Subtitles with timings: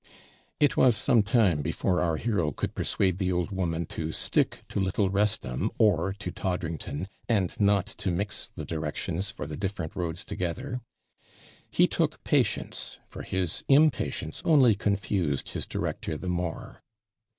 [0.59, 4.79] It was some time before our hero could persuade the old woman to stick to
[4.79, 10.25] Little Wrestham, or to Toddrington, and not to mix the directions for the different roads
[10.25, 10.81] together
[11.69, 16.81] he took patience, for his impatience only confused his director the more.